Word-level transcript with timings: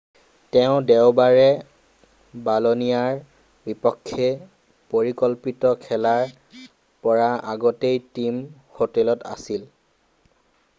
তেওঁ 0.55 0.77
দেওবাৰে 0.91 1.43
বলনিয়াৰ 2.47 3.19
বিপক্ষে 3.67 4.31
পৰিকল্পিত 4.95 5.75
খেলৰ 5.85 6.35
পৰা 7.07 7.31
আগতেই 7.55 8.03
টীম 8.17 8.43
হোটেলত 8.81 9.33
আছিল৷ 9.39 9.73